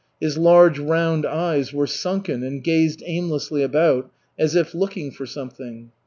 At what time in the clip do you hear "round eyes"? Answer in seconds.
0.79-1.71